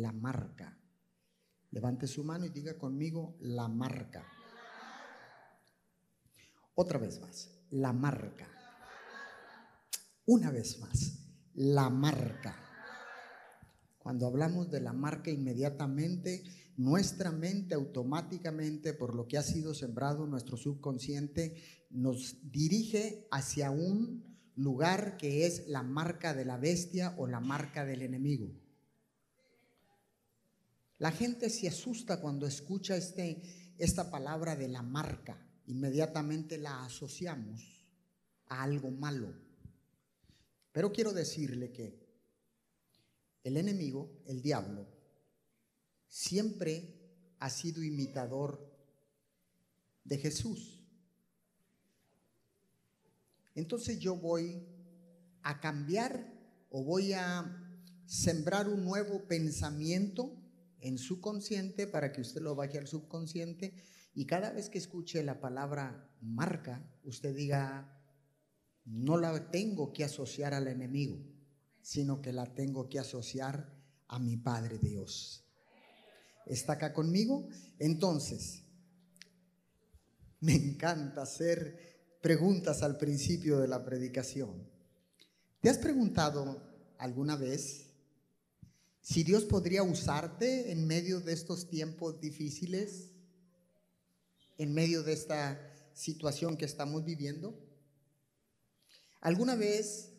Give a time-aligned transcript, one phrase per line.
[0.00, 0.76] la marca.
[1.70, 4.26] Levante su mano y diga conmigo la marca.
[6.74, 8.48] Otra vez más, la marca.
[10.26, 11.18] Una vez más,
[11.54, 12.56] la marca.
[13.98, 16.42] Cuando hablamos de la marca inmediatamente,
[16.76, 24.24] nuestra mente automáticamente, por lo que ha sido sembrado nuestro subconsciente, nos dirige hacia un
[24.54, 28.50] lugar que es la marca de la bestia o la marca del enemigo.
[31.00, 35.42] La gente se asusta cuando escucha este, esta palabra de la marca.
[35.66, 37.86] Inmediatamente la asociamos
[38.48, 39.32] a algo malo.
[40.72, 42.06] Pero quiero decirle que
[43.42, 44.86] el enemigo, el diablo,
[46.06, 48.70] siempre ha sido imitador
[50.04, 50.84] de Jesús.
[53.54, 54.68] Entonces yo voy
[55.42, 56.30] a cambiar
[56.68, 57.56] o voy a
[58.04, 60.36] sembrar un nuevo pensamiento
[60.80, 63.74] en su consciente para que usted lo vaya al subconsciente
[64.14, 68.00] y cada vez que escuche la palabra marca, usted diga,
[68.84, 71.18] no la tengo que asociar al enemigo,
[71.80, 73.72] sino que la tengo que asociar
[74.08, 75.44] a mi Padre Dios.
[76.46, 77.48] ¿Está acá conmigo?
[77.78, 78.64] Entonces,
[80.40, 84.68] me encanta hacer preguntas al principio de la predicación.
[85.60, 86.62] ¿Te has preguntado
[86.98, 87.89] alguna vez
[89.02, 93.12] si Dios podría usarte en medio de estos tiempos difíciles,
[94.58, 95.58] en medio de esta
[95.94, 97.58] situación que estamos viviendo?
[99.20, 100.12] ¿Alguna vez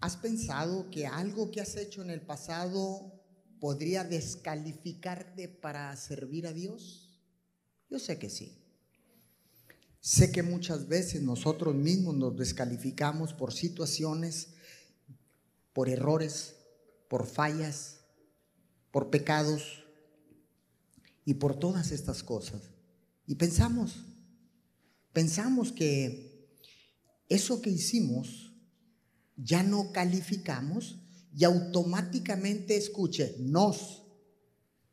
[0.00, 3.12] has pensado que algo que has hecho en el pasado
[3.60, 7.20] podría descalificarte para servir a Dios?
[7.88, 8.62] Yo sé que sí.
[10.00, 14.54] Sé que muchas veces nosotros mismos nos descalificamos por situaciones,
[15.72, 16.55] por errores,
[17.08, 18.00] por fallas,
[18.90, 19.84] por pecados
[21.24, 22.70] y por todas estas cosas.
[23.26, 24.04] Y pensamos,
[25.12, 26.48] pensamos que
[27.28, 28.52] eso que hicimos
[29.36, 30.98] ya no calificamos
[31.36, 34.04] y automáticamente escuche, nos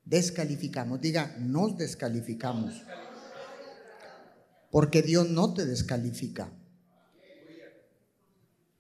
[0.04, 1.00] descalificamos.
[1.00, 2.74] Diga, nos descalificamos.
[4.70, 6.52] Porque Dios no te descalifica.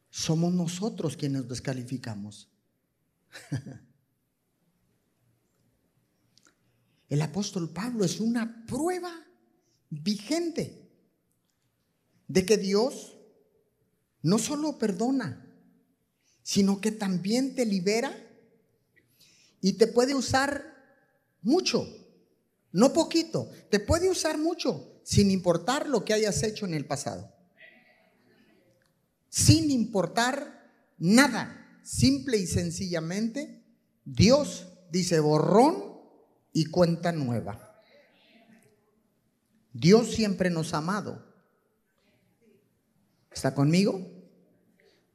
[0.09, 2.49] Somos nosotros quienes descalificamos.
[7.09, 9.13] El apóstol Pablo es una prueba
[9.89, 10.89] vigente
[12.27, 13.17] de que Dios
[14.23, 15.45] no solo perdona,
[16.41, 18.11] sino que también te libera
[19.61, 20.73] y te puede usar
[21.41, 21.85] mucho,
[22.71, 27.31] no poquito, te puede usar mucho sin importar lo que hayas hecho en el pasado.
[29.29, 33.63] Sin importar nada simple y sencillamente,
[34.05, 36.01] Dios dice borrón
[36.51, 37.81] y cuenta nueva.
[39.73, 41.25] Dios siempre nos ha amado.
[43.31, 44.07] ¿Está conmigo?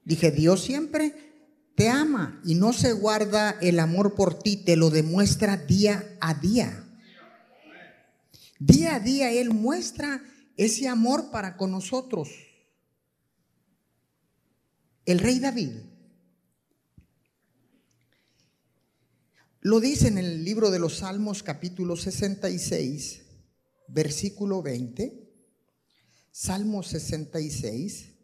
[0.05, 1.15] Dije, Dios siempre
[1.77, 6.35] te ama y no se guarda el amor por ti, te lo demuestra día a
[6.35, 6.85] día.
[8.59, 10.21] Día a día Él muestra
[10.57, 12.31] ese amor para con nosotros.
[15.05, 15.71] El rey David
[19.61, 23.23] Lo dice en el libro de los Salmos capítulo 66,
[23.89, 25.29] versículo 20.
[26.31, 28.15] Salmo 66,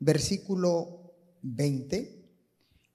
[0.00, 2.26] versículo 20.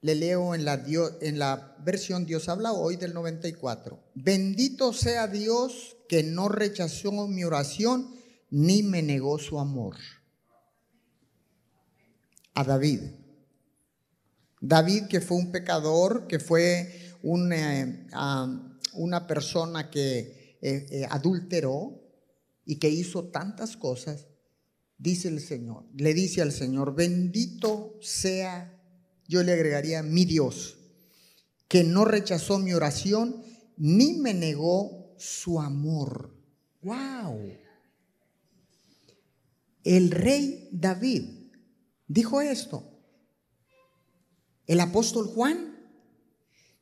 [0.01, 0.83] Le leo en la,
[1.21, 4.11] en la versión Dios habla hoy del 94.
[4.15, 8.13] Bendito sea Dios que no rechazó mi oración
[8.49, 9.95] ni me negó su amor.
[12.53, 12.99] A David.
[14.59, 18.07] David que fue un pecador, que fue una
[19.27, 22.01] persona que eh, eh, adulteró
[22.65, 24.27] y que hizo tantas cosas,
[24.97, 28.81] dice el Señor, le dice al Señor, bendito sea,
[29.27, 30.77] yo le agregaría mi Dios,
[31.67, 33.43] que no rechazó mi oración
[33.77, 36.35] ni me negó su amor.
[36.81, 37.39] ¡Wow!
[39.83, 41.51] El rey David
[42.07, 42.83] dijo esto.
[44.65, 45.76] El apóstol Juan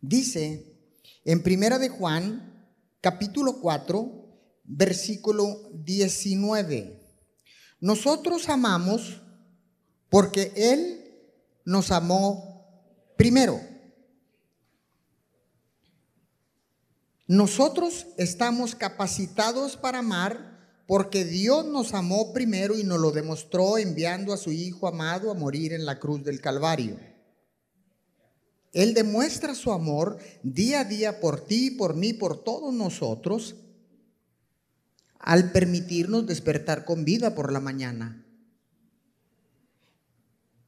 [0.08, 0.72] Dice
[1.24, 2.70] en Primera de Juan,
[3.02, 7.02] capítulo 4, versículo 19.
[7.80, 9.24] Nosotros amamos
[10.10, 11.12] porque Él
[11.66, 12.68] nos amó
[13.18, 13.60] primero.
[17.26, 24.34] Nosotros estamos capacitados para amar porque Dios nos amó primero y nos lo demostró enviando
[24.34, 27.15] a su Hijo amado a morir en la cruz del Calvario.
[28.76, 33.56] Él demuestra su amor día a día por ti, por mí, por todos nosotros,
[35.18, 38.26] al permitirnos despertar con vida por la mañana.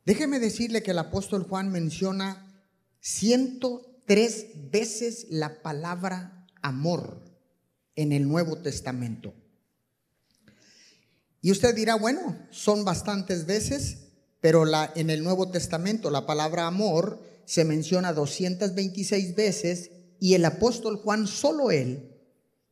[0.05, 2.63] Déjeme decirle que el apóstol Juan menciona
[3.01, 7.21] 103 veces la palabra amor
[7.97, 9.33] en el Nuevo Testamento.
[11.41, 13.97] Y usted dirá, bueno, son bastantes veces,
[14.39, 14.63] pero
[14.95, 21.27] en el Nuevo Testamento la palabra amor se menciona 226 veces y el apóstol Juan,
[21.27, 22.13] solo él,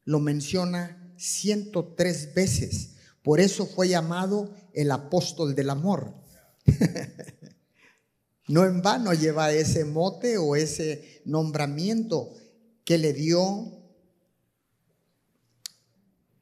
[0.04, 2.96] lo menciona 103 veces.
[3.24, 6.14] Por eso fue llamado el apóstol del amor.
[8.50, 12.34] no en vano lleva ese mote o ese nombramiento
[12.84, 13.82] que le dio,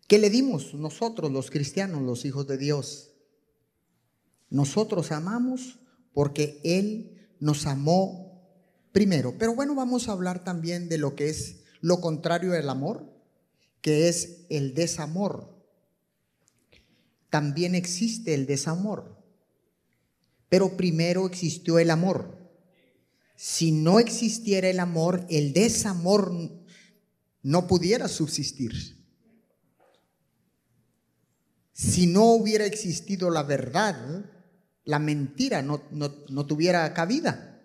[0.07, 3.11] que le dimos nosotros los cristianos, los hijos de Dios.
[4.49, 5.77] Nosotros amamos
[6.13, 7.12] porque Él
[7.43, 8.41] nos amó
[8.93, 9.35] primero.
[9.37, 13.11] Pero bueno, vamos a hablar también de lo que es lo contrario del amor
[13.81, 15.53] que es el desamor.
[17.29, 19.21] También existe el desamor,
[20.47, 22.49] pero primero existió el amor.
[23.35, 26.31] Si no existiera el amor, el desamor
[27.41, 29.03] no pudiera subsistir.
[31.73, 34.31] Si no hubiera existido la verdad,
[34.85, 37.61] la mentira no, no tuviera cabida.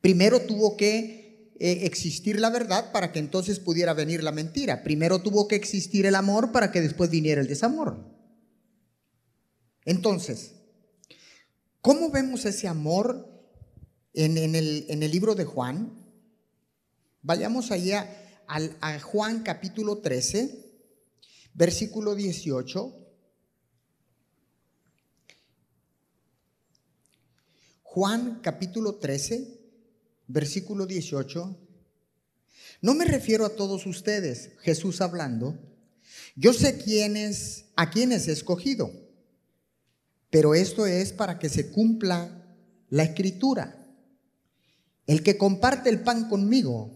[0.00, 1.26] Primero tuvo que
[1.58, 4.82] eh, existir la verdad para que entonces pudiera venir la mentira.
[4.82, 8.04] Primero tuvo que existir el amor para que después viniera el desamor.
[9.86, 10.52] Entonces,
[11.80, 13.26] ¿cómo vemos ese amor
[14.12, 15.92] en, el, en el, libro de Juan?
[17.22, 18.06] Vayamos allá
[18.46, 20.74] a Juan capítulo 13,
[21.54, 23.05] versículo 18.
[27.96, 29.58] Juan capítulo 13,
[30.26, 31.58] versículo 18,
[32.82, 35.58] no me refiero a todos ustedes, Jesús hablando,
[36.34, 38.90] yo sé quiénes, a quiénes he escogido,
[40.28, 42.46] pero esto es para que se cumpla
[42.90, 43.88] la escritura.
[45.06, 46.90] El que comparte el pan conmigo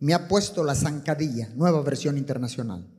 [0.00, 2.90] me ha puesto la zancadilla, nueva versión internacional.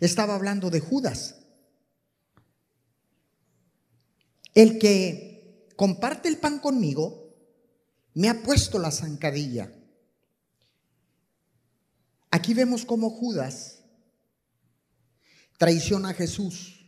[0.00, 1.41] Estaba hablando de Judas.
[4.54, 7.34] El que comparte el pan conmigo,
[8.14, 9.72] me ha puesto la zancadilla.
[12.30, 13.82] Aquí vemos cómo Judas
[15.58, 16.84] traiciona a Jesús.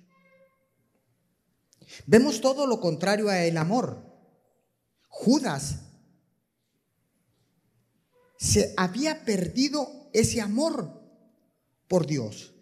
[2.06, 4.02] Vemos todo lo contrario a el amor.
[5.08, 5.80] Judas
[8.38, 11.02] se había perdido ese amor
[11.88, 12.52] por Dios.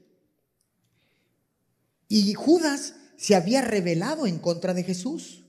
[2.09, 5.45] Y Judas se había rebelado en contra de Jesús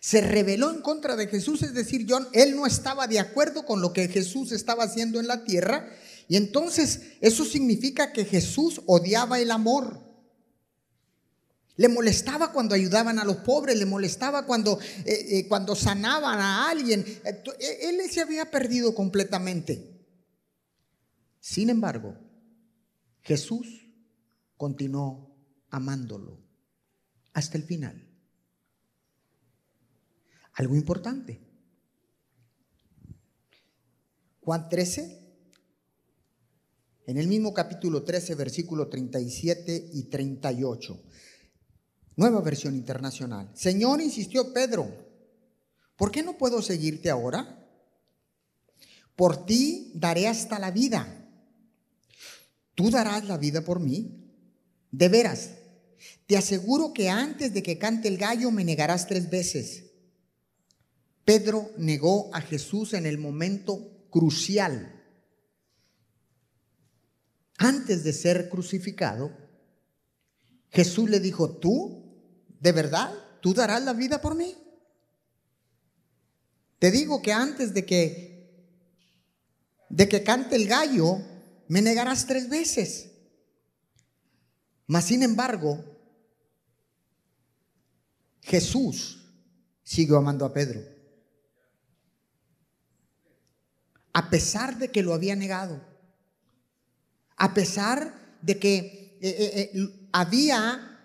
[0.00, 3.80] se rebeló en contra de Jesús, es decir, John, él no estaba de acuerdo con
[3.80, 5.88] lo que Jesús estaba haciendo en la tierra,
[6.28, 10.00] y entonces eso significa que Jesús odiaba el amor.
[11.76, 16.70] Le molestaba cuando ayudaban a los pobres, le molestaba cuando, eh, eh, cuando sanaban a
[16.70, 17.04] alguien.
[17.24, 20.04] Eh, él se había perdido completamente.
[21.40, 22.16] Sin embargo,
[23.22, 23.88] Jesús
[24.56, 25.36] continuó
[25.68, 26.45] amándolo
[27.36, 28.06] hasta el final
[30.56, 31.40] algo importante.
[34.40, 35.22] Juan 13,
[37.06, 41.02] en el mismo capítulo 13, versículo 37 y 38.
[42.16, 43.50] Nueva versión internacional.
[43.54, 44.88] Señor, insistió Pedro,
[45.96, 47.62] ¿por qué no puedo seguirte ahora?
[49.14, 51.28] Por ti daré hasta la vida.
[52.74, 54.32] ¿Tú darás la vida por mí?
[54.90, 55.50] De veras,
[56.26, 59.84] te aseguro que antes de que cante el gallo me negarás tres veces.
[61.24, 64.92] Pedro negó a Jesús en el momento crucial.
[67.58, 69.36] Antes de ser crucificado,
[70.70, 72.04] Jesús le dijo, ¿tú?
[72.60, 73.12] ¿De verdad?
[73.40, 74.54] ¿Tú darás la vida por mí?
[76.78, 78.36] Te digo que antes de que
[79.88, 81.18] de que cante el gallo,
[81.68, 83.12] me negarás tres veces.
[84.86, 85.84] Mas sin embargo,
[88.42, 89.22] Jesús
[89.82, 90.96] siguió amando a Pedro.
[94.16, 95.78] a pesar de que lo había negado,
[97.36, 100.98] a pesar de que eh, eh, eh, había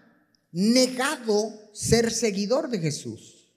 [0.54, 3.52] negado ser seguidor de Jesús.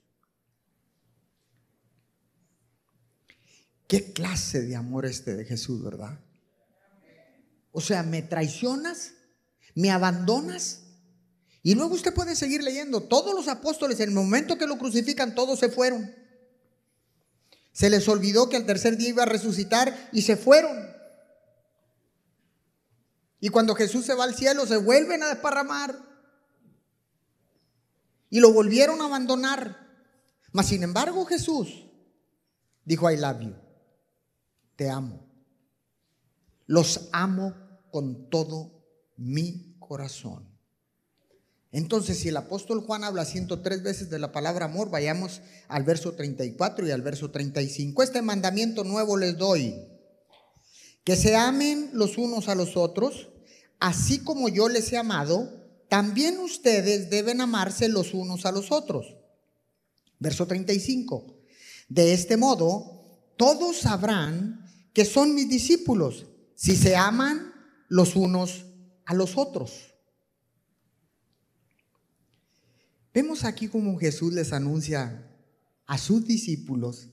[3.87, 6.19] ¿Qué clase de amor este de Jesús, verdad?
[7.71, 9.13] O sea, me traicionas,
[9.75, 10.81] me abandonas.
[11.61, 13.01] Y luego usted puede seguir leyendo.
[13.01, 16.15] Todos los apóstoles, en el momento que lo crucifican, todos se fueron.
[17.71, 20.95] Se les olvidó que al tercer día iba a resucitar y se fueron.
[23.39, 25.95] Y cuando Jesús se va al cielo, se vuelven a desparramar.
[28.29, 29.85] Y lo volvieron a abandonar.
[30.51, 31.85] Mas sin embargo, Jesús
[32.85, 33.55] dijo, I love you.
[34.75, 35.25] Te amo.
[36.65, 37.53] Los amo
[37.91, 38.74] con todo
[39.17, 40.55] mi corazón.
[41.71, 46.13] Entonces, si el apóstol Juan habla 103 veces de la palabra amor, vayamos al verso
[46.13, 48.01] 34 y al verso 35.
[48.01, 49.75] Este mandamiento nuevo les doy,
[51.03, 53.27] que se amen los unos a los otros,
[53.79, 55.49] así como yo les he amado,
[55.89, 59.17] también ustedes deben amarse los unos a los otros.
[60.17, 61.35] Verso 35.
[61.89, 62.95] De este modo,
[63.37, 67.51] todos sabrán que son mis discípulos si se aman
[67.89, 68.65] los unos
[69.05, 69.93] a los otros.
[73.13, 75.31] Vemos aquí cómo Jesús les anuncia
[75.85, 77.09] a sus discípulos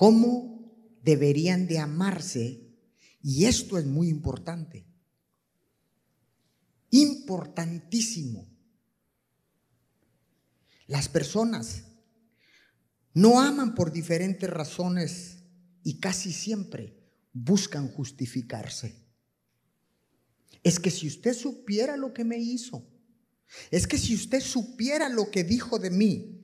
[0.00, 0.72] cómo
[1.02, 2.74] deberían de amarse
[3.22, 4.86] y esto es muy importante.
[6.88, 8.48] Importantísimo.
[10.86, 11.84] Las personas
[13.12, 15.44] no aman por diferentes razones
[15.82, 16.98] y casi siempre
[17.34, 19.09] buscan justificarse.
[20.62, 22.86] Es que si usted supiera lo que me hizo,
[23.70, 26.36] es que si usted supiera lo que dijo de mí,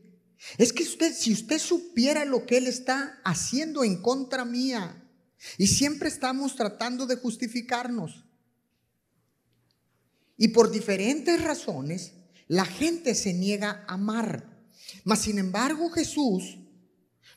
[0.59, 5.03] es que usted, si usted supiera lo que él está haciendo en contra mía,
[5.59, 8.25] y siempre estamos tratando de justificarnos.
[10.37, 12.13] Y por diferentes razones,
[12.49, 14.55] la gente se niega a amar.
[15.05, 16.59] Mas sin embargo Jesús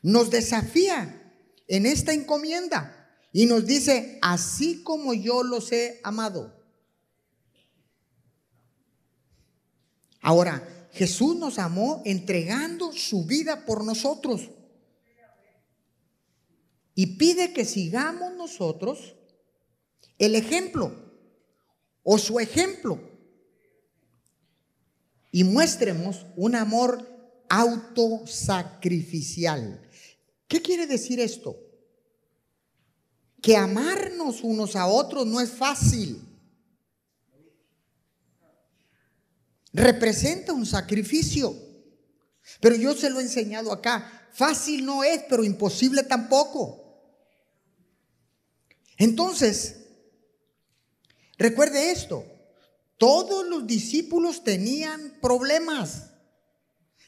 [0.02, 1.34] nos desafía
[1.66, 2.96] en esta encomienda
[3.32, 6.59] y nos dice, así como yo los he amado.
[10.20, 14.50] Ahora, Jesús nos amó entregando su vida por nosotros.
[16.94, 19.14] Y pide que sigamos nosotros
[20.18, 20.92] el ejemplo
[22.02, 23.00] o su ejemplo
[25.32, 27.08] y muéstremos un amor
[27.48, 29.80] autosacrificial.
[30.48, 31.56] ¿Qué quiere decir esto?
[33.40, 36.20] Que amarnos unos a otros no es fácil.
[39.72, 41.54] Representa un sacrificio.
[42.60, 44.28] Pero yo se lo he enseñado acá.
[44.32, 46.76] Fácil no es, pero imposible tampoco.
[48.96, 49.76] Entonces,
[51.38, 52.24] recuerde esto.
[52.96, 56.10] Todos los discípulos tenían problemas,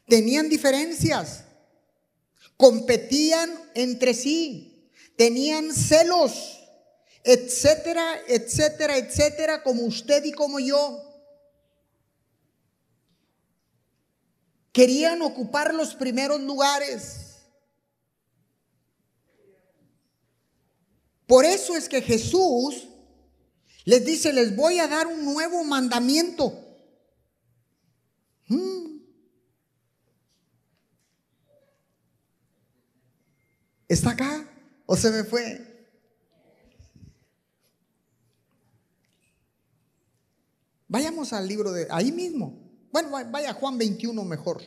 [0.09, 1.45] tenían diferencias
[2.63, 6.61] competían entre sí, tenían celos,
[7.25, 11.12] etcétera, etcétera, etcétera, como usted y como yo.
[14.73, 17.23] Querían ocupar los primeros lugares.
[21.27, 22.89] Por eso es que Jesús
[23.85, 26.59] les dice, les voy a dar un nuevo mandamiento.
[28.49, 28.99] Mm.
[33.89, 34.49] ¿Está acá
[34.87, 35.69] o se me fue?
[40.89, 42.62] Vayamos al libro de ahí mismo.
[42.93, 44.63] Bueno, vaya Juan 21 mejor.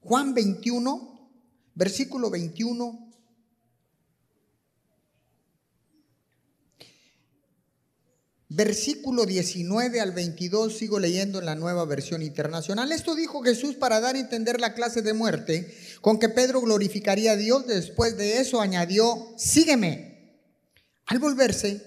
[0.00, 1.30] Juan 21,
[1.74, 3.08] versículo 21
[8.50, 12.90] versículo 19 al 22, sigo leyendo en la nueva versión internacional.
[12.92, 17.32] Esto dijo Jesús para dar a entender la clase de muerte con que Pedro glorificaría
[17.32, 17.66] a Dios.
[17.66, 20.40] Después de eso añadió, sígueme.
[21.06, 21.84] Al volverse,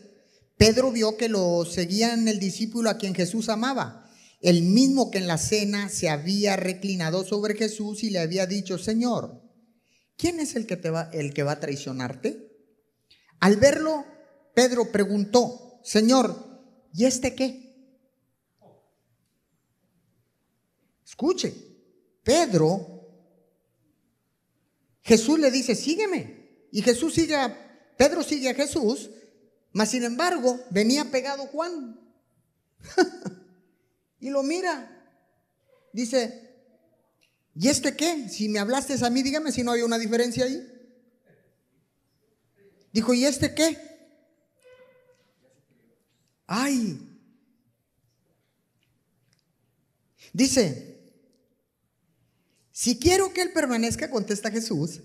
[0.55, 4.00] Pedro vio que lo seguían el discípulo a quien Jesús amaba,
[4.41, 8.77] el mismo que en la cena se había reclinado sobre Jesús y le había dicho,
[8.79, 9.41] Señor,
[10.17, 12.51] ¿quién es el que, te va, el que va a traicionarte?
[13.39, 14.03] Al verlo,
[14.55, 16.61] Pedro preguntó, Señor,
[16.93, 17.71] ¿y este qué?
[21.05, 21.53] Escuche,
[22.23, 22.91] Pedro,
[25.01, 26.67] Jesús le dice, sígueme.
[26.71, 29.11] Y Jesús sigue a, Pedro sigue a Jesús,
[29.73, 31.99] mas sin embargo venía pegado Juan.
[34.21, 34.87] y lo mira.
[35.91, 36.55] Dice,
[37.55, 38.29] ¿y este qué?
[38.29, 40.65] Si me hablaste a mí, dígame si no hay una diferencia ahí.
[42.93, 43.77] Dijo, ¿y este qué?
[46.47, 46.99] Ay.
[50.33, 50.99] Dice,
[52.71, 55.01] si quiero que Él permanezca, contesta Jesús,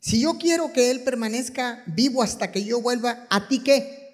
[0.00, 4.05] si yo quiero que Él permanezca vivo hasta que yo vuelva, ¿a ti qué?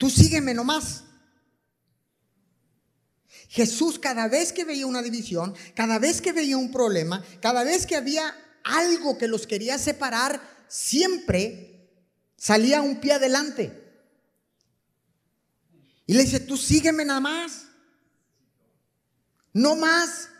[0.00, 1.02] Tú sígueme nomás.
[3.50, 7.84] Jesús cada vez que veía una división, cada vez que veía un problema, cada vez
[7.84, 11.92] que había algo que los quería separar, siempre
[12.34, 13.78] salía un pie adelante.
[16.06, 17.66] Y le dice, tú sígueme nada más.
[19.52, 20.30] No más.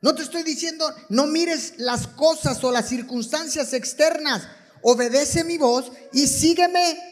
[0.00, 4.48] No te estoy diciendo, no mires las cosas o las circunstancias externas.
[4.80, 7.11] Obedece mi voz y sígueme.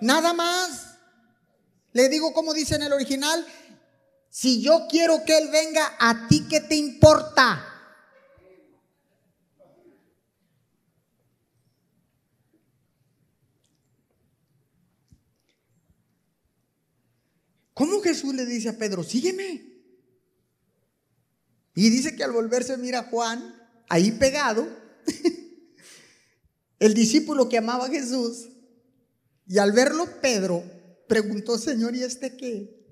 [0.00, 0.98] Nada más.
[1.92, 3.44] Le digo como dice en el original,
[4.28, 7.66] si yo quiero que Él venga, ¿a ti qué te importa?
[17.74, 19.70] ¿Cómo Jesús le dice a Pedro, sígueme?
[21.74, 23.56] Y dice que al volverse mira a Juan,
[23.88, 24.68] ahí pegado,
[26.78, 28.50] el discípulo que amaba a Jesús,
[29.50, 30.62] y al verlo Pedro
[31.08, 32.86] preguntó, Señor, ¿y este qué?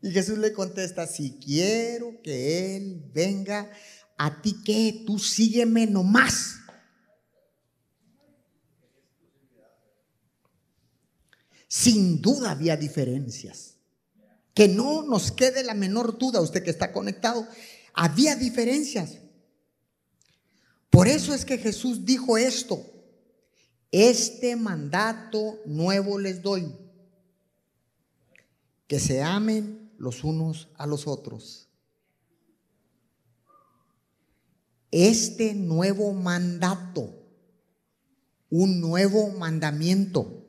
[0.00, 3.68] Y Jesús le contesta, si quiero que Él venga,
[4.16, 6.60] a ti que tú sígueme nomás.
[11.66, 13.74] Sin duda había diferencias.
[14.54, 17.44] Que no nos quede la menor duda, usted que está conectado,
[17.92, 19.18] había diferencias.
[20.90, 22.97] Por eso es que Jesús dijo esto,
[23.90, 26.74] este mandato nuevo les doy,
[28.86, 31.68] que se amen los unos a los otros.
[34.90, 37.14] Este nuevo mandato,
[38.50, 40.46] un nuevo mandamiento.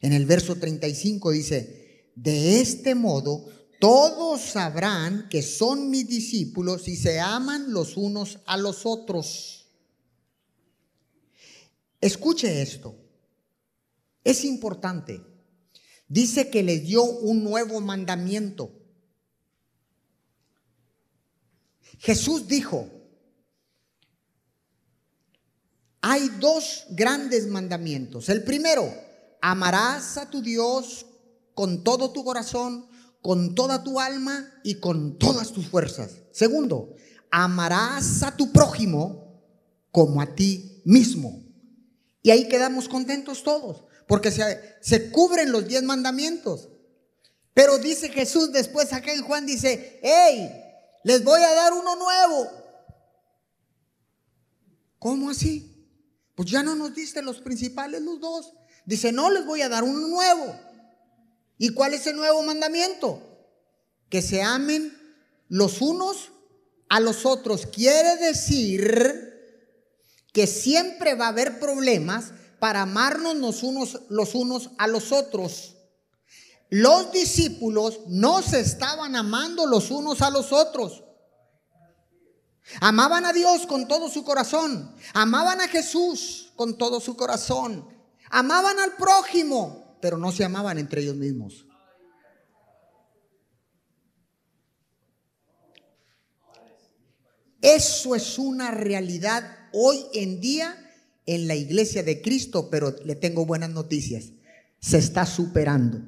[0.00, 3.48] En el verso 35 dice, de este modo
[3.80, 9.57] todos sabrán que son mis discípulos y se aman los unos a los otros.
[12.00, 12.96] Escuche esto.
[14.24, 15.28] Es importante
[16.08, 18.72] dice que les dio un nuevo mandamiento.
[21.98, 22.88] Jesús dijo,
[26.00, 28.28] hay dos grandes mandamientos.
[28.28, 28.92] El primero,
[29.40, 31.06] amarás a tu Dios
[31.54, 32.86] con todo tu corazón,
[33.20, 36.22] con toda tu alma y con todas tus fuerzas.
[36.30, 36.94] Segundo,
[37.30, 39.42] amarás a tu prójimo
[39.90, 41.47] como a ti mismo.
[42.22, 46.70] Y ahí quedamos contentos todos porque se, cubren los diez mandamientos.
[47.54, 50.50] Pero dice Jesús después acá en Juan, dice, hey,
[51.04, 52.50] les voy a dar uno nuevo.
[54.98, 55.86] ¿Cómo así?
[56.34, 58.54] Pues ya no nos diste los principales, los dos.
[58.86, 60.58] Dice, no, les voy a dar uno nuevo.
[61.58, 63.20] ¿Y cuál es el nuevo mandamiento?
[64.08, 64.96] Que se amen
[65.48, 66.32] los unos
[66.88, 67.66] a los otros.
[67.66, 69.37] Quiere decir
[70.32, 75.76] que siempre va a haber problemas para amarnos los unos, los unos a los otros.
[76.70, 81.04] Los discípulos no se estaban amando los unos a los otros.
[82.80, 84.94] Amaban a Dios con todo su corazón.
[85.14, 87.88] Amaban a Jesús con todo su corazón.
[88.30, 91.64] Amaban al prójimo, pero no se amaban entre ellos mismos.
[97.60, 100.74] Eso es una realidad hoy en día
[101.26, 104.32] en la iglesia de Cristo, pero le tengo buenas noticias.
[104.80, 106.00] Se está superando.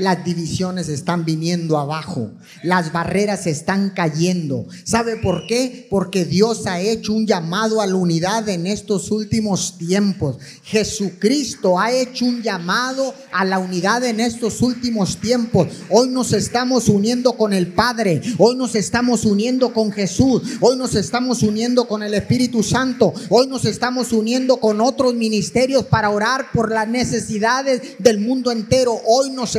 [0.00, 2.30] Las divisiones están viniendo abajo.
[2.62, 4.66] Las barreras están cayendo.
[4.84, 5.86] ¿Sabe por qué?
[5.90, 10.38] Porque Dios ha hecho un llamado a la unidad en estos últimos tiempos.
[10.62, 15.68] Jesucristo ha hecho un llamado a la unidad en estos últimos tiempos.
[15.90, 18.22] Hoy nos estamos uniendo con el Padre.
[18.38, 20.42] Hoy nos estamos uniendo con Jesús.
[20.60, 23.12] Hoy nos estamos uniendo con el Espíritu Santo.
[23.28, 28.98] Hoy nos estamos uniendo con otros ministerios para orar por las necesidades del mundo entero.
[29.06, 29.56] Hoy nos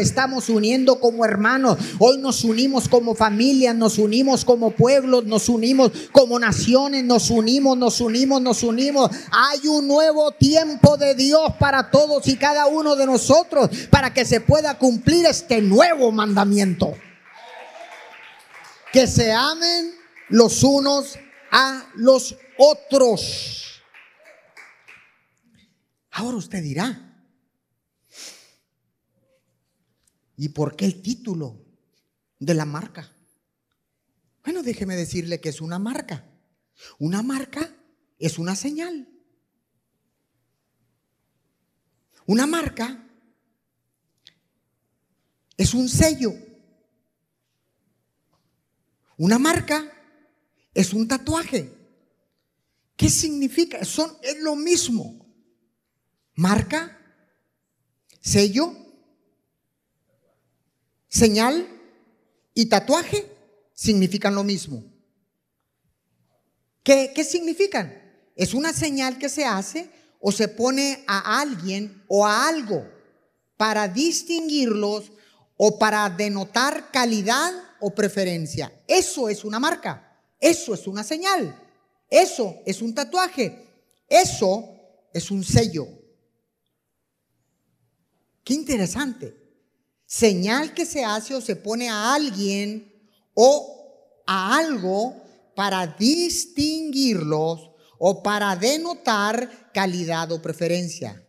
[0.50, 6.40] uniendo como hermanos, hoy nos unimos como familia, nos unimos como pueblos, nos unimos como
[6.40, 9.12] naciones, nos unimos, nos unimos, nos unimos.
[9.32, 14.26] Hay un nuevo tiempo de Dios para todos y cada uno de nosotros para que
[14.26, 16.96] se pueda cumplir este nuevo mandamiento.
[18.94, 19.94] Que se amen
[20.30, 21.18] los unos
[21.52, 23.82] a los otros.
[26.12, 27.11] Ahora usted dirá,
[30.42, 31.64] ¿Y por qué el título
[32.40, 33.16] de la marca?
[34.44, 36.28] Bueno, déjeme decirle que es una marca.
[36.98, 37.72] Una marca
[38.18, 39.08] es una señal.
[42.26, 43.08] Una marca
[45.58, 46.34] es un sello.
[49.18, 49.94] Una marca
[50.74, 51.72] es un tatuaje.
[52.96, 53.86] ¿Qué significa?
[53.86, 55.24] Son, es lo mismo.
[56.34, 57.00] Marca,
[58.22, 58.81] sello
[61.12, 61.68] señal,
[62.54, 63.28] y tatuaje
[63.74, 64.84] significan lo mismo.
[66.84, 67.94] ¿Qué, ¿Qué significan?
[68.36, 72.90] Es una señal que se hace o se pone a alguien o a algo
[73.58, 75.12] para distinguirlos
[75.58, 78.72] o para denotar calidad o preferencia.
[78.88, 81.56] Eso es una marca, eso es una señal,
[82.10, 83.68] eso es un tatuaje,
[84.08, 84.70] eso
[85.14, 85.88] es un sello.
[88.44, 89.41] Qué interesante.
[90.12, 93.02] Señal que se hace o se pone a alguien
[93.34, 95.16] o a algo
[95.56, 101.26] para distinguirlos o para denotar calidad o preferencia.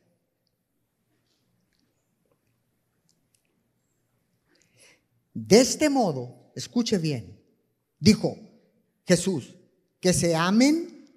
[5.32, 7.40] De este modo, escuche bien,
[8.00, 8.36] dijo
[9.06, 9.54] Jesús,
[10.00, 11.08] que se amen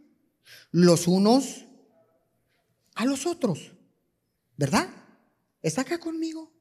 [0.70, 1.66] los unos
[2.94, 3.72] a los otros,
[4.56, 4.88] ¿verdad?
[5.64, 6.55] ¿Está acá conmigo?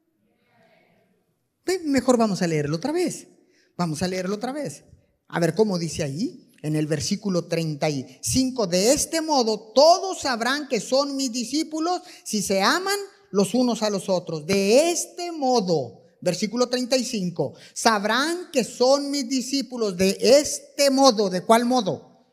[1.85, 3.29] Mejor vamos a leerlo otra vez.
[3.77, 4.85] Vamos a leerlo otra vez.
[5.29, 8.67] A ver cómo dice ahí en el versículo 35.
[8.67, 12.99] De este modo todos sabrán que son mis discípulos si se aman
[13.31, 14.47] los unos a los otros.
[14.47, 21.31] De este modo, versículo 35, sabrán que son mis discípulos de este modo.
[21.31, 22.25] ¿De cuál modo?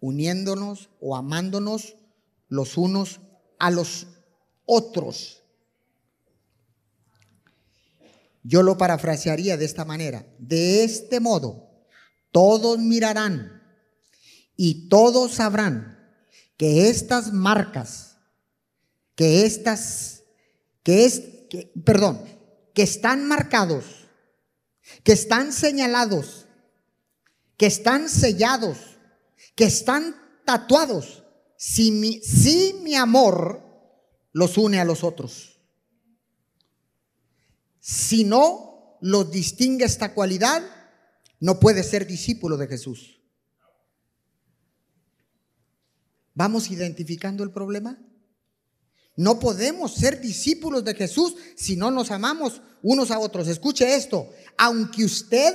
[0.00, 1.96] Uniéndonos o amándonos
[2.48, 3.20] los unos
[3.58, 4.06] a los
[4.66, 5.43] otros.
[8.44, 10.26] Yo lo parafrasearía de esta manera.
[10.38, 11.70] De este modo,
[12.30, 13.62] todos mirarán
[14.54, 15.98] y todos sabrán
[16.58, 18.18] que estas marcas,
[19.16, 20.22] que estas,
[20.82, 22.22] que es, que, perdón,
[22.74, 23.84] que están marcados,
[25.02, 26.46] que están señalados,
[27.56, 28.76] que están sellados,
[29.54, 31.24] que están tatuados,
[31.56, 33.62] si mi, si mi amor
[34.32, 35.53] los une a los otros.
[37.86, 40.62] Si no los distingue esta cualidad,
[41.38, 43.20] no puede ser discípulo de Jesús.
[46.32, 47.98] ¿Vamos identificando el problema?
[49.16, 53.48] No podemos ser discípulos de Jesús si no nos amamos unos a otros.
[53.48, 55.54] Escuche esto, aunque usted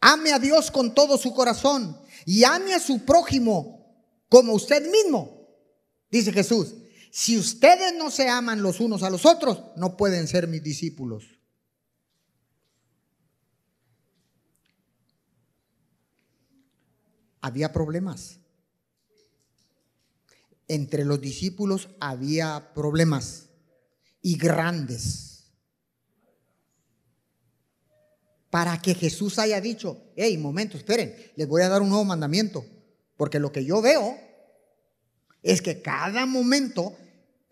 [0.00, 3.92] ame a Dios con todo su corazón y ame a su prójimo
[4.28, 5.48] como usted mismo,
[6.08, 6.76] dice Jesús,
[7.12, 11.38] si ustedes no se aman los unos a los otros, no pueden ser mis discípulos.
[17.40, 18.40] Había problemas
[20.72, 23.50] entre los discípulos había problemas
[24.22, 25.50] y grandes.
[28.48, 32.64] Para que Jesús haya dicho, hey, momento, esperen, les voy a dar un nuevo mandamiento.
[33.18, 34.16] Porque lo que yo veo
[35.42, 36.96] es que cada momento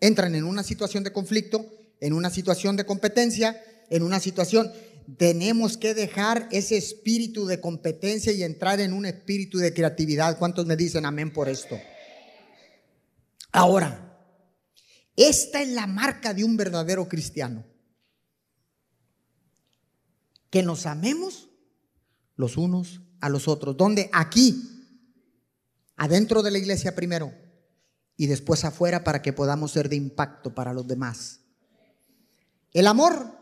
[0.01, 1.65] entran en una situación de conflicto,
[2.01, 4.69] en una situación de competencia, en una situación...
[5.17, 10.37] Tenemos que dejar ese espíritu de competencia y entrar en un espíritu de creatividad.
[10.37, 11.77] ¿Cuántos me dicen amén por esto?
[13.51, 14.17] Ahora,
[15.15, 17.65] esta es la marca de un verdadero cristiano.
[20.49, 21.49] Que nos amemos
[22.35, 23.75] los unos a los otros.
[23.75, 24.09] ¿Dónde?
[24.13, 24.61] Aquí,
[25.97, 27.33] adentro de la iglesia primero
[28.21, 31.39] y después afuera para que podamos ser de impacto para los demás.
[32.71, 33.35] El amor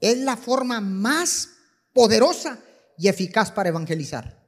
[0.00, 1.48] es la forma más
[1.92, 2.60] poderosa
[2.96, 4.40] y eficaz para evangelizar.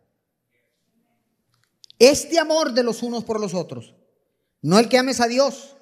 [1.99, 3.97] Este amor de los unos por los otros
[4.63, 5.75] no el que ames a Dios.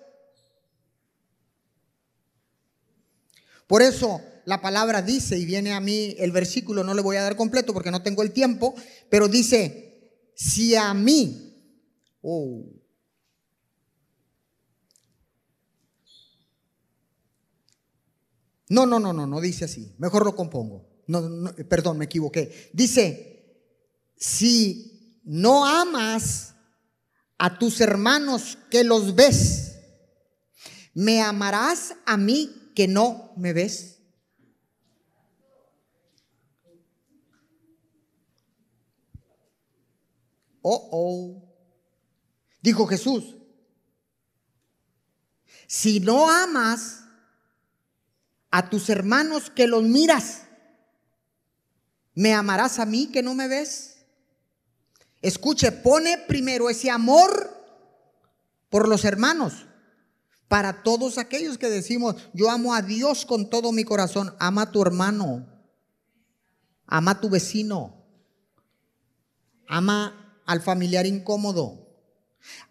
[3.66, 7.22] Por eso la palabra dice, y viene a mí el versículo, no le voy a
[7.24, 8.74] dar completo porque no tengo el tiempo,
[9.10, 11.76] pero dice, si a mí,
[12.22, 12.81] oh,
[18.72, 23.68] no, no, no, no, no dice así, mejor lo compongo, no, perdón, me equivoqué, dice,
[24.16, 26.54] si no amas
[27.36, 29.76] a tus hermanos que los ves,
[30.94, 33.98] ¿me amarás a mí que no me ves?
[40.62, 41.54] Oh, oh.
[42.62, 43.36] Dijo Jesús,
[45.66, 47.01] si no amas
[48.52, 50.42] a tus hermanos que los miras,
[52.14, 54.04] ¿me amarás a mí que no me ves?
[55.22, 57.50] Escuche, pone primero ese amor
[58.68, 59.66] por los hermanos.
[60.48, 64.70] Para todos aquellos que decimos, yo amo a Dios con todo mi corazón, ama a
[64.70, 65.46] tu hermano,
[66.86, 68.04] ama a tu vecino,
[69.66, 71.88] ama al familiar incómodo,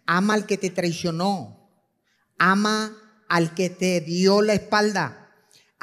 [0.06, 1.68] ama al que te traicionó,
[2.38, 2.96] ama
[3.28, 5.21] al que te dio la espalda,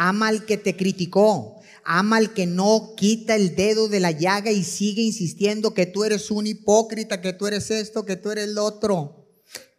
[0.02, 1.60] Ama al que te criticó.
[1.84, 6.06] Ama al que no quita el dedo de la llaga y sigue insistiendo que tú
[6.06, 9.28] eres un hipócrita, que tú eres esto, que tú eres el otro.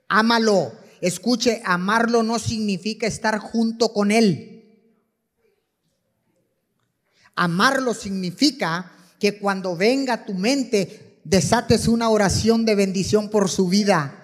[0.08, 0.72] Ámalo.
[1.00, 4.62] Escuche, amarlo no significa estar junto con él.
[7.34, 13.68] Amarlo significa que cuando venga a tu mente desates una oración de bendición por su
[13.68, 14.20] vida.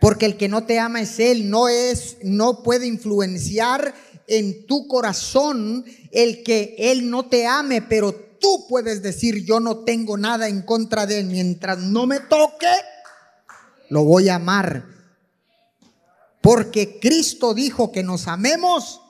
[0.00, 3.94] Porque el que no te ama es él, no es no puede influenciar
[4.28, 9.78] en tu corazón el que Él no te ame, pero tú puedes decir, yo no
[9.78, 11.26] tengo nada en contra de Él.
[11.26, 12.70] Mientras no me toque,
[13.88, 14.84] lo voy a amar.
[16.40, 19.00] Porque Cristo dijo que nos amemos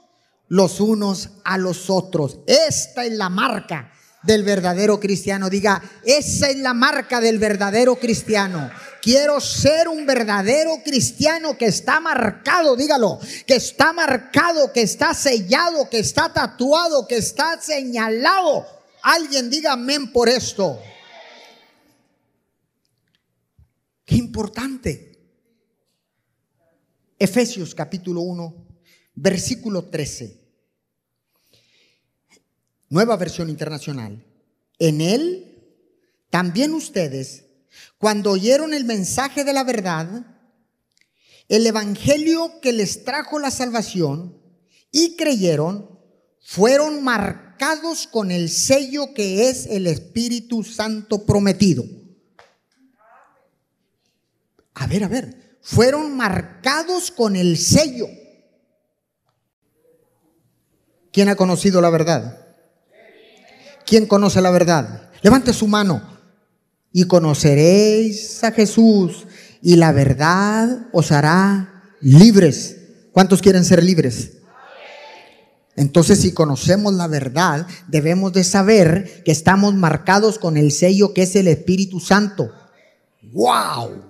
[0.49, 2.39] los unos a los otros.
[2.47, 5.49] Esta es la marca del verdadero cristiano.
[5.49, 8.71] Diga, esa es la marca del verdadero cristiano.
[9.01, 15.89] Quiero ser un verdadero cristiano que está marcado, dígalo, que está marcado, que está sellado,
[15.89, 18.67] que está tatuado, que está señalado.
[19.03, 20.81] Alguien diga amén por esto.
[24.05, 25.09] Qué importante.
[27.19, 28.67] Efesios capítulo 1,
[29.15, 30.38] versículo 13.
[32.91, 34.25] Nueva versión internacional.
[34.79, 35.49] En él
[36.31, 37.45] también ustedes,
[37.99, 40.27] cuando oyeron el mensaje de la verdad,
[41.49, 44.41] el evangelio que les trajo la salvación
[44.91, 45.99] y creyeron,
[46.41, 51.85] fueron marcados con el sello que es el Espíritu Santo prometido.
[54.75, 58.07] A ver, a ver, fueron marcados con el sello.
[61.13, 62.48] ¿Quién ha conocido la verdad?
[63.89, 65.09] ¿Quién conoce la verdad?
[65.23, 66.03] Levante su mano
[66.93, 69.27] y conoceréis a Jesús
[69.63, 72.77] y la verdad os hará libres.
[73.13, 74.33] ¿Cuántos quieren ser libres?
[75.75, 81.23] Entonces, si conocemos la verdad, debemos de saber que estamos marcados con el sello que
[81.23, 82.53] es el Espíritu Santo.
[83.33, 84.08] ¡Wow!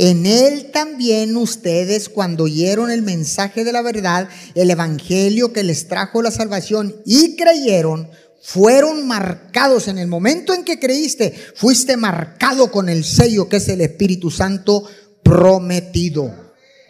[0.00, 5.88] En él también ustedes, cuando oyeron el mensaje de la verdad, el evangelio que les
[5.88, 8.08] trajo la salvación y creyeron,
[8.40, 9.88] fueron marcados.
[9.88, 14.30] En el momento en que creíste, fuiste marcado con el sello que es el Espíritu
[14.30, 14.84] Santo
[15.24, 16.32] prometido.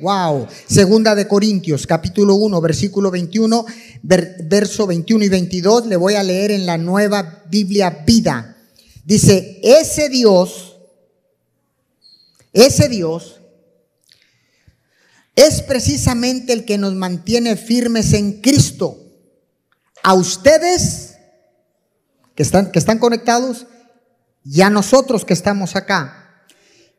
[0.00, 0.46] Wow.
[0.66, 3.64] Segunda de Corintios, capítulo 1, versículo 21,
[4.02, 5.86] verso 21 y 22.
[5.86, 8.58] Le voy a leer en la nueva Biblia vida.
[9.02, 10.67] Dice, ese Dios
[12.66, 13.40] ese Dios
[15.36, 18.98] es precisamente el que nos mantiene firmes en Cristo.
[20.02, 21.14] A ustedes
[22.34, 23.66] que están, que están conectados
[24.44, 26.44] y a nosotros que estamos acá.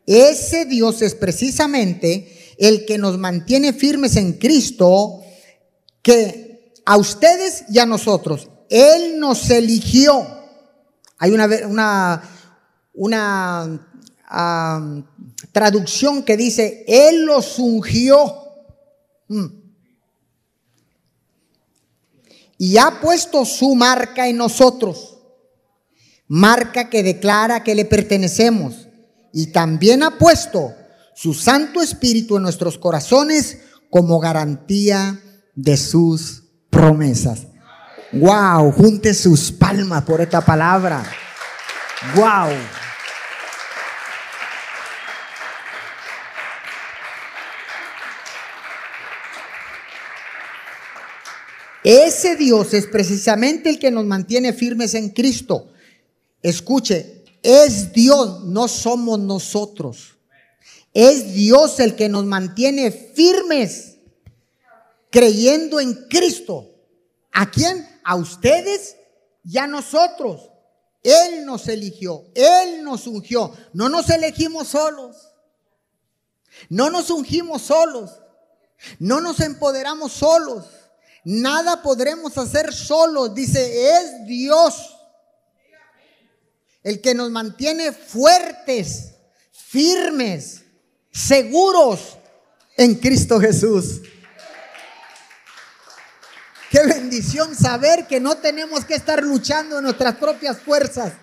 [0.05, 5.21] Ese Dios es precisamente el que nos mantiene firmes en Cristo,
[6.01, 8.49] que a ustedes y a nosotros.
[8.69, 10.25] Él nos eligió.
[11.17, 12.21] Hay una, una,
[12.93, 13.88] una
[15.51, 18.33] traducción que dice, Él los ungió.
[19.27, 19.45] Mm.
[22.57, 25.17] Y ha puesto su marca en nosotros.
[26.27, 28.87] Marca que declara que le pertenecemos.
[29.31, 30.75] Y también ha puesto
[31.15, 35.21] su Santo Espíritu en nuestros corazones como garantía
[35.55, 37.47] de sus promesas.
[38.11, 41.03] Wow, junte sus palmas por esta palabra.
[42.15, 42.78] Wow.
[51.89, 55.71] Ese Dios es precisamente el que nos mantiene firmes en Cristo.
[56.39, 60.15] Escuche, es Dios, no somos nosotros.
[60.93, 63.97] Es Dios el que nos mantiene firmes
[65.09, 66.69] creyendo en Cristo.
[67.31, 67.89] ¿A quién?
[68.03, 68.95] A ustedes
[69.43, 70.51] y a nosotros.
[71.01, 73.51] Él nos eligió, Él nos ungió.
[73.73, 75.33] No nos elegimos solos.
[76.69, 78.21] No nos ungimos solos.
[78.99, 80.78] No nos empoderamos solos.
[81.23, 83.33] Nada podremos hacer solos.
[83.33, 84.95] Dice, es Dios
[86.83, 89.15] el que nos mantiene fuertes,
[89.51, 90.61] firmes,
[91.11, 92.17] seguros
[92.77, 94.01] en Cristo Jesús.
[96.71, 101.13] Qué bendición saber que no tenemos que estar luchando en nuestras propias fuerzas.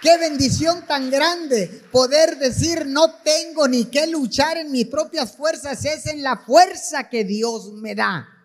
[0.00, 5.84] Qué bendición tan grande poder decir no tengo ni que luchar en mis propias fuerzas,
[5.84, 8.35] es en la fuerza que Dios me da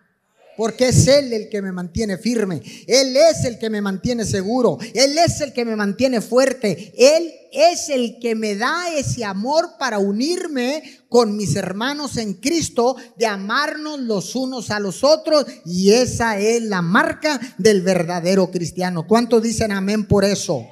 [0.62, 4.78] porque es Él el que me mantiene firme, Él es el que me mantiene seguro,
[4.94, 9.72] Él es el que me mantiene fuerte, Él es el que me da ese amor
[9.80, 15.48] para unirme con mis hermanos en Cristo, de amarnos los unos a los otros.
[15.66, 19.08] Y esa es la marca del verdadero cristiano.
[19.08, 20.68] ¿Cuántos dicen amén por eso?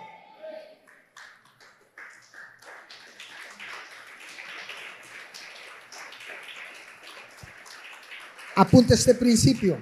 [8.60, 9.82] Apunte este principio.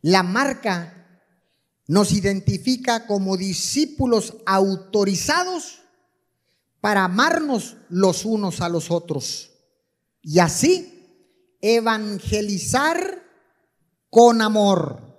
[0.00, 1.20] La marca
[1.86, 5.82] nos identifica como discípulos autorizados
[6.80, 9.50] para amarnos los unos a los otros
[10.22, 13.22] y así evangelizar
[14.08, 15.14] con amor.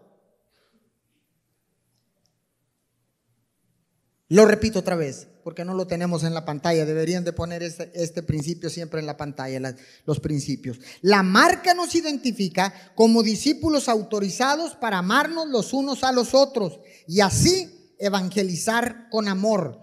[4.30, 6.86] Lo repito otra vez porque no lo tenemos en la pantalla.
[6.86, 9.74] Deberían de poner este, este principio siempre en la pantalla,
[10.06, 10.78] los principios.
[11.00, 17.22] La marca nos identifica como discípulos autorizados para amarnos los unos a los otros y
[17.22, 19.80] así evangelizar con amor.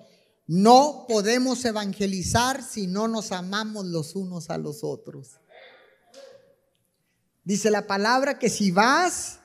[0.46, 5.40] No podemos evangelizar si no nos amamos los unos a los otros.
[7.42, 9.38] Dice la palabra que si vas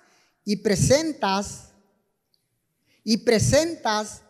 [0.44, 1.70] y presentas
[3.06, 4.24] y presentas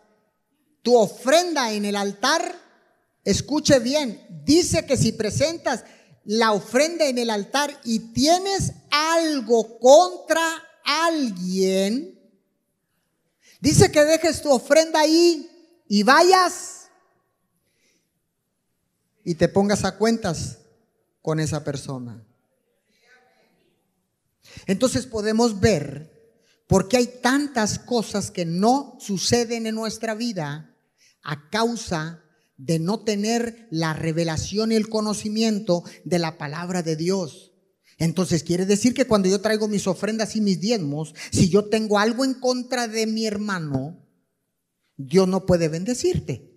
[0.82, 2.54] tu ofrenda en el altar,
[3.24, 5.84] escuche bien, dice que si presentas
[6.24, 10.42] la ofrenda en el altar y tienes algo contra
[10.84, 12.18] alguien,
[13.60, 15.50] dice que dejes tu ofrenda ahí
[15.88, 16.88] y vayas
[19.24, 20.58] y te pongas a cuentas
[21.22, 22.24] con esa persona.
[24.66, 26.10] Entonces podemos ver
[26.66, 30.69] por qué hay tantas cosas que no suceden en nuestra vida
[31.22, 32.22] a causa
[32.56, 37.52] de no tener la revelación y el conocimiento de la palabra de Dios.
[37.98, 41.98] Entonces quiere decir que cuando yo traigo mis ofrendas y mis diezmos, si yo tengo
[41.98, 44.06] algo en contra de mi hermano,
[44.96, 46.49] Dios no puede bendecirte.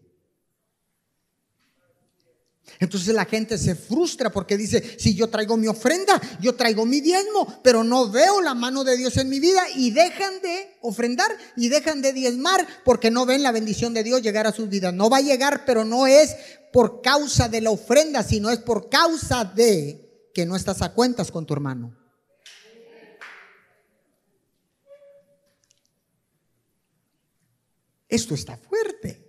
[2.80, 7.02] Entonces la gente se frustra porque dice, si yo traigo mi ofrenda, yo traigo mi
[7.02, 11.30] diezmo, pero no veo la mano de Dios en mi vida y dejan de ofrendar
[11.56, 14.94] y dejan de diezmar porque no ven la bendición de Dios llegar a sus vidas.
[14.94, 16.36] No va a llegar, pero no es
[16.72, 21.32] por causa de la ofrenda, sino es por causa de que no estás a cuentas
[21.32, 21.96] con tu hermano.
[28.10, 29.23] Esto está fuerte.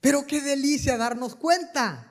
[0.00, 2.04] Pero qué delicia darnos cuenta.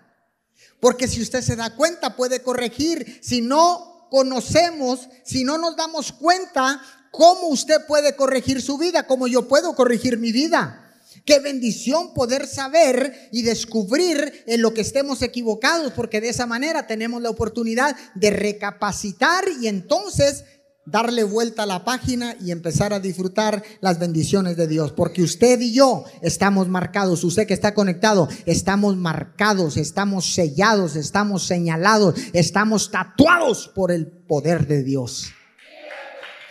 [0.79, 3.19] Porque si usted se da cuenta, puede corregir.
[3.21, 9.07] Si no conocemos, si no nos damos cuenta, ¿cómo usted puede corregir su vida?
[9.07, 10.83] ¿Cómo yo puedo corregir mi vida?
[11.25, 16.87] Qué bendición poder saber y descubrir en lo que estemos equivocados, porque de esa manera
[16.87, 20.45] tenemos la oportunidad de recapacitar y entonces
[20.87, 24.93] darle vuelta a la página y empezar a disfrutar las bendiciones de Dios.
[24.93, 31.45] Porque usted y yo estamos marcados, usted que está conectado, estamos marcados, estamos sellados, estamos
[31.45, 35.33] señalados, estamos tatuados por el poder de Dios.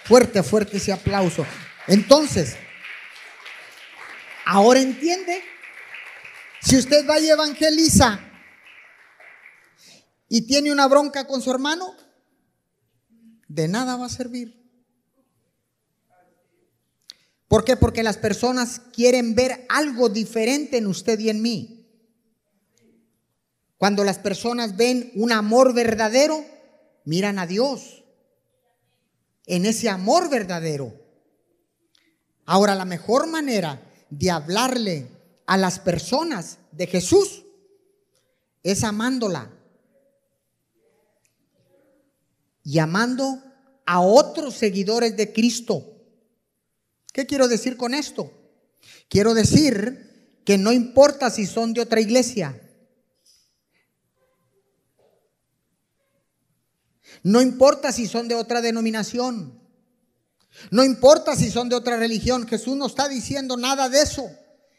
[0.05, 1.45] Fuerte, fuerte ese aplauso.
[1.89, 2.57] Entonces,
[4.45, 5.43] ahora entiende,
[6.61, 8.21] si usted va y evangeliza
[10.29, 12.06] y tiene una bronca con su hermano,
[13.57, 14.55] de nada va a servir.
[17.49, 17.77] ¿Por qué?
[17.77, 21.89] Porque las personas quieren ver algo diferente en usted y en mí.
[23.79, 26.45] Cuando las personas ven un amor verdadero,
[27.05, 28.05] miran a Dios
[29.47, 30.93] en ese amor verdadero.
[32.45, 35.09] Ahora, la mejor manera de hablarle
[35.47, 37.45] a las personas de Jesús
[38.63, 39.56] es amándola
[42.67, 43.41] llamando
[43.87, 45.85] a otros seguidores de Cristo.
[47.13, 48.33] ¿Qué quiero decir con esto?
[49.09, 52.61] Quiero decir que no importa si son de otra iglesia.
[57.23, 59.61] No importa si son de otra denominación.
[60.71, 62.49] No importa si son de otra religión.
[62.49, 64.29] Jesús no está diciendo nada de eso.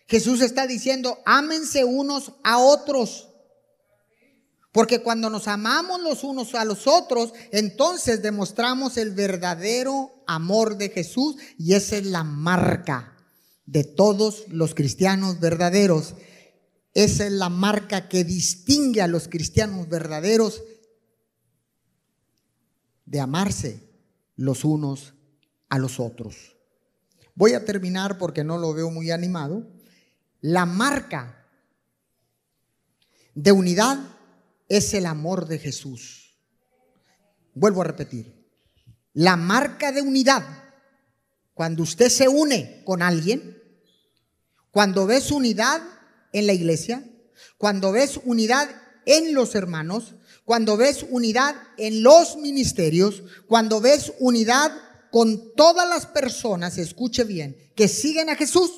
[0.07, 3.29] Jesús está diciendo, ámense unos a otros.
[4.71, 10.89] Porque cuando nos amamos los unos a los otros, entonces demostramos el verdadero amor de
[10.89, 13.17] Jesús y esa es la marca
[13.65, 16.15] de todos los cristianos verdaderos.
[16.93, 20.63] Esa es la marca que distingue a los cristianos verdaderos
[23.05, 23.87] de amarse
[24.35, 25.13] los unos
[25.69, 26.55] a los otros.
[27.35, 29.67] Voy a terminar porque no lo veo muy animado.
[30.41, 31.45] La marca
[33.35, 34.16] de unidad
[34.67, 36.37] es el amor de Jesús.
[37.53, 38.33] Vuelvo a repetir.
[39.13, 40.43] La marca de unidad,
[41.53, 43.57] cuando usted se une con alguien,
[44.71, 45.81] cuando ves unidad
[46.33, 47.03] en la iglesia,
[47.57, 48.69] cuando ves unidad
[49.05, 50.15] en los hermanos,
[50.45, 54.71] cuando ves unidad en los ministerios, cuando ves unidad
[55.11, 58.71] con todas las personas, escuche bien, que siguen a Jesús.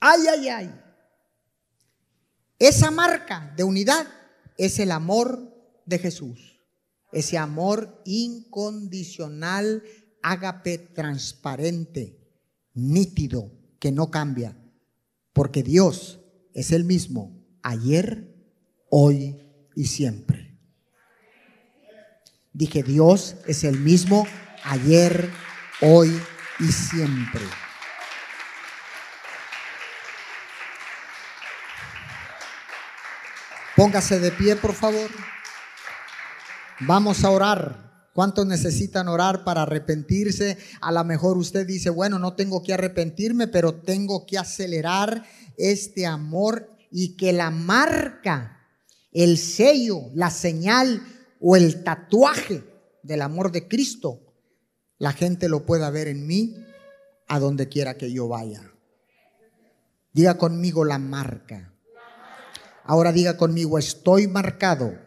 [0.00, 0.81] Ay, ay, ay.
[2.62, 4.06] Esa marca de unidad
[4.56, 5.52] es el amor
[5.84, 6.60] de Jesús.
[7.10, 9.82] Ese amor incondicional,
[10.22, 12.20] ágape transparente,
[12.72, 13.50] nítido,
[13.80, 14.56] que no cambia.
[15.32, 16.20] Porque Dios
[16.54, 18.32] es el mismo ayer,
[18.90, 19.42] hoy
[19.74, 20.56] y siempre.
[22.52, 24.24] Dije, Dios es el mismo
[24.62, 25.28] ayer,
[25.80, 26.16] hoy
[26.60, 27.42] y siempre.
[33.76, 35.10] Póngase de pie, por favor.
[36.80, 38.10] Vamos a orar.
[38.12, 40.58] ¿Cuántos necesitan orar para arrepentirse?
[40.82, 45.24] A lo mejor usted dice, bueno, no tengo que arrepentirme, pero tengo que acelerar
[45.56, 48.68] este amor y que la marca,
[49.12, 51.02] el sello, la señal
[51.40, 52.62] o el tatuaje
[53.02, 54.20] del amor de Cristo,
[54.98, 56.54] la gente lo pueda ver en mí
[57.28, 58.70] a donde quiera que yo vaya.
[60.12, 61.71] Diga conmigo la marca.
[62.84, 64.98] Ahora diga conmigo, estoy marcado.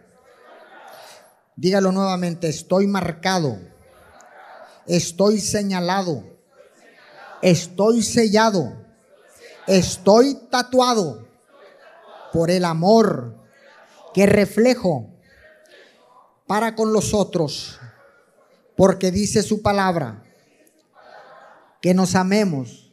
[1.56, 3.60] Dígalo nuevamente, estoy marcado.
[4.88, 6.24] Estoy señalado.
[7.42, 8.86] Estoy sellado.
[9.68, 11.28] Estoy tatuado
[12.32, 13.36] por el amor
[14.14, 15.10] que reflejo
[16.48, 17.80] para con los otros.
[18.78, 20.24] Porque dice su palabra
[21.82, 22.92] que nos amemos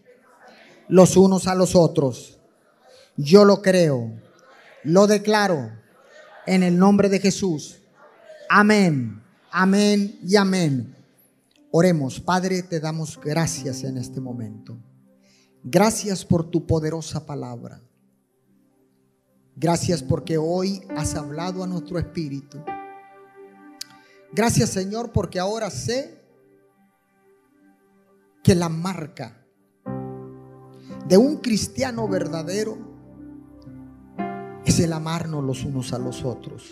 [0.89, 2.39] los unos a los otros.
[3.17, 4.22] Yo lo creo
[4.85, 5.73] lo declaro
[6.47, 7.79] en el nombre de Jesús.
[8.49, 10.97] Amén, amén y amén.
[11.71, 14.77] Oremos, Padre, te damos gracias en este momento.
[15.65, 17.81] Gracias por tu poderosa palabra.
[19.55, 22.63] Gracias porque hoy has hablado a nuestro espíritu.
[24.33, 26.23] Gracias Señor porque ahora sé
[28.43, 29.47] que la marca
[31.07, 32.92] de un cristiano verdadero
[34.65, 36.65] es el amarnos los unos a los otros.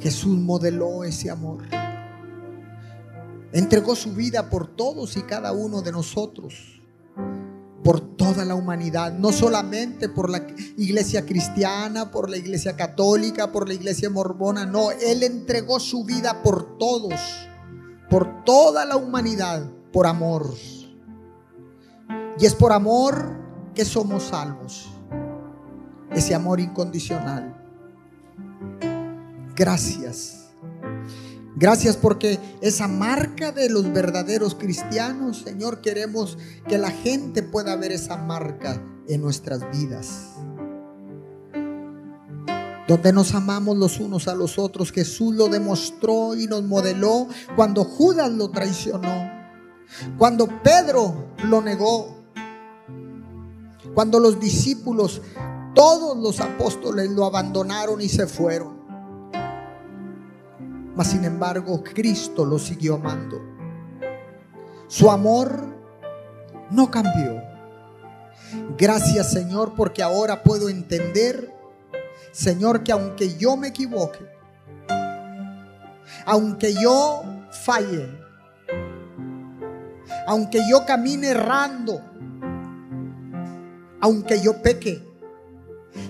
[0.00, 1.64] Jesús modeló ese amor.
[3.52, 6.82] Entregó su vida por todos y cada uno de nosotros,
[7.82, 10.46] por toda la humanidad, no solamente por la
[10.76, 16.42] iglesia cristiana, por la iglesia católica, por la iglesia mormona, no, Él entregó su vida
[16.42, 17.14] por todos,
[18.10, 20.52] por toda la humanidad, por amor.
[22.38, 23.45] Y es por amor
[23.76, 24.88] que somos salvos.
[26.10, 27.62] Ese amor incondicional.
[29.54, 30.46] Gracias.
[31.54, 37.92] Gracias porque esa marca de los verdaderos cristianos, Señor, queremos que la gente pueda ver
[37.92, 40.32] esa marca en nuestras vidas.
[42.88, 44.92] Donde nos amamos los unos a los otros.
[44.92, 49.30] Jesús lo demostró y nos modeló cuando Judas lo traicionó.
[50.18, 52.15] Cuando Pedro lo negó.
[53.96, 55.22] Cuando los discípulos,
[55.74, 58.76] todos los apóstoles lo abandonaron y se fueron.
[60.94, 63.40] Mas sin embargo, Cristo lo siguió amando.
[64.86, 65.64] Su amor
[66.70, 67.40] no cambió.
[68.76, 71.50] Gracias Señor porque ahora puedo entender,
[72.32, 74.26] Señor, que aunque yo me equivoque,
[76.26, 77.22] aunque yo
[77.64, 78.10] falle,
[80.26, 82.02] aunque yo camine errando,
[84.00, 85.06] aunque yo peque.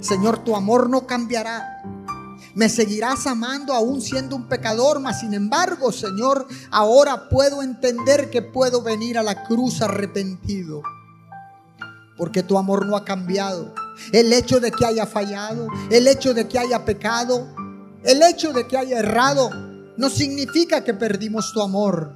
[0.00, 1.82] Señor, tu amor no cambiará.
[2.54, 8.42] Me seguirás amando aún siendo un pecador, mas sin embargo, Señor, ahora puedo entender que
[8.42, 10.82] puedo venir a la cruz arrepentido.
[12.16, 13.74] Porque tu amor no ha cambiado.
[14.12, 17.46] El hecho de que haya fallado, el hecho de que haya pecado,
[18.04, 19.50] el hecho de que haya errado,
[19.96, 22.14] no significa que perdimos tu amor.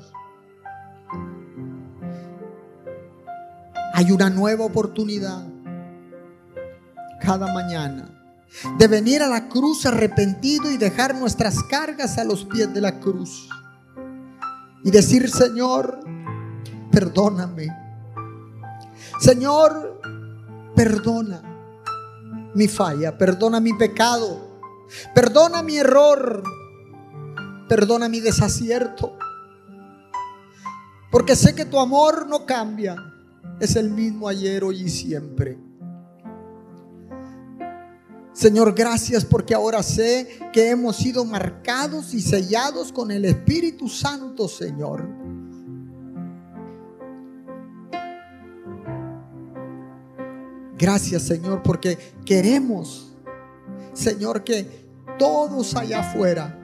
[3.93, 5.50] Hay una nueva oportunidad
[7.21, 8.09] cada mañana.
[8.79, 12.99] De venir a la cruz arrepentido y dejar nuestras cargas a los pies de la
[12.99, 13.49] cruz.
[14.83, 16.01] Y decir, Señor,
[16.91, 17.69] perdóname.
[19.21, 20.01] Señor,
[20.75, 21.43] perdona
[22.55, 24.59] mi falla, perdona mi pecado,
[25.15, 26.43] perdona mi error,
[27.69, 29.17] perdona mi desacierto.
[31.11, 32.97] Porque sé que tu amor no cambia,
[33.61, 35.70] es el mismo ayer, hoy y siempre.
[38.33, 44.49] Señor, gracias porque ahora sé que hemos sido marcados y sellados con el Espíritu Santo,
[44.49, 45.09] Señor.
[50.79, 53.15] Gracias, Señor, porque queremos,
[53.93, 56.57] Señor, que todos allá afuera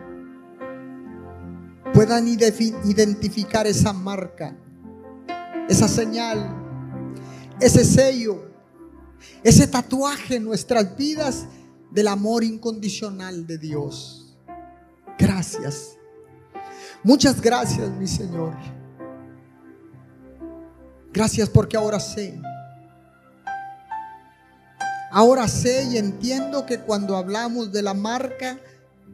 [1.93, 4.57] puedan identificar esa marca,
[5.69, 6.49] esa señal,
[7.61, 8.46] ese sello
[9.43, 11.45] ese tatuaje en nuestras vidas
[11.91, 14.37] del amor incondicional de Dios.
[15.19, 15.97] Gracias.
[17.03, 18.55] Muchas gracias, mi Señor.
[21.13, 22.39] Gracias porque ahora sé.
[25.11, 28.59] Ahora sé y entiendo que cuando hablamos de la marca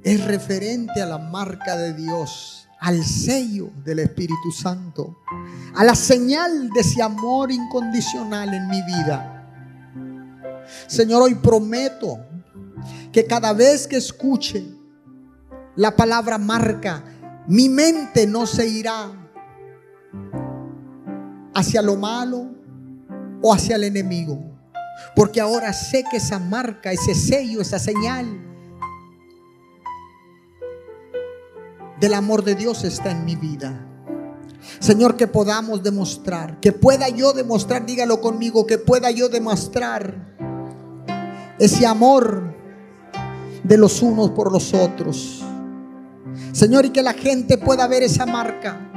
[0.02, 5.18] es referente a la marca de Dios, al sello del Espíritu Santo,
[5.76, 9.32] a la señal de ese amor incondicional en mi vida.
[10.86, 12.18] Señor, hoy prometo
[13.12, 14.64] que cada vez que escuche
[15.76, 17.04] la palabra marca,
[17.46, 19.10] mi mente no se irá
[21.54, 22.50] hacia lo malo
[23.40, 24.38] o hacia el enemigo.
[25.16, 28.26] Porque ahora sé que esa marca, ese sello, esa señal
[32.00, 33.88] del amor de Dios está en mi vida.
[34.78, 40.32] Señor, que podamos demostrar, que pueda yo demostrar, dígalo conmigo, que pueda yo demostrar
[41.62, 42.42] ese amor
[43.62, 45.44] de los unos por los otros.
[46.50, 48.90] Señor, y que la gente pueda ver esa marca.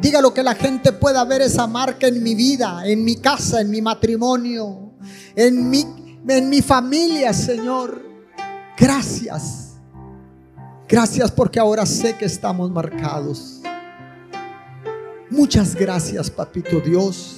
[0.00, 3.70] Dígalo que la gente pueda ver esa marca en mi vida, en mi casa, en
[3.70, 4.92] mi matrimonio,
[5.34, 5.84] en mi,
[6.28, 8.00] en mi familia, Señor.
[8.78, 9.72] Gracias.
[10.88, 13.62] Gracias porque ahora sé que estamos marcados.
[15.28, 17.36] Muchas gracias, Papito Dios.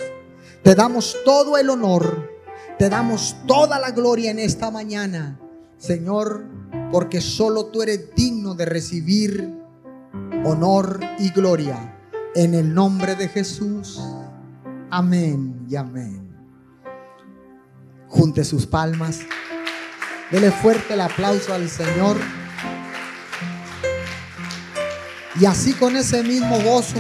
[0.63, 2.32] Te damos todo el honor.
[2.79, 5.39] Te damos toda la gloria en esta mañana.
[5.79, 6.45] Señor,
[6.91, 9.55] porque solo tú eres digno de recibir
[10.45, 11.99] honor y gloria.
[12.35, 14.01] En el nombre de Jesús.
[14.91, 16.35] Amén y amén.
[18.09, 19.21] Junte sus palmas.
[20.31, 22.17] Dele fuerte el aplauso al Señor.
[25.39, 26.99] Y así con ese mismo gozo,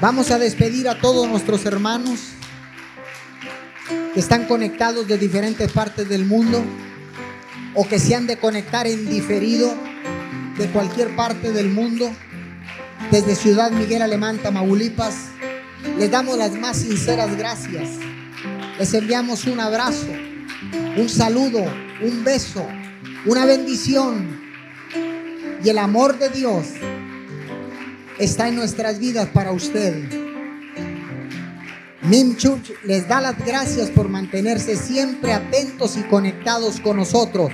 [0.00, 2.33] vamos a despedir a todos nuestros hermanos
[4.14, 6.62] que están conectados de diferentes partes del mundo
[7.74, 9.74] o que se han de conectar en diferido
[10.56, 12.08] de cualquier parte del mundo,
[13.10, 15.16] desde Ciudad Miguel Alemán, Tamaulipas,
[15.98, 17.90] les damos las más sinceras gracias.
[18.78, 20.06] Les enviamos un abrazo,
[20.96, 21.64] un saludo,
[22.00, 22.64] un beso,
[23.26, 24.40] una bendición.
[25.64, 26.66] Y el amor de Dios
[28.18, 30.33] está en nuestras vidas para usted.
[32.04, 37.50] Mim Church les da las gracias por mantenerse siempre atentos y conectados con nosotros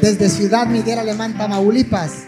[0.00, 2.24] desde Ciudad Miguel Alemán, Tamaulipas.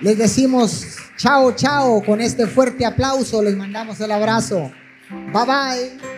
[0.00, 3.42] Les decimos chao, chao con este fuerte aplauso.
[3.42, 4.70] Les mandamos el abrazo.
[5.10, 6.09] Bye bye.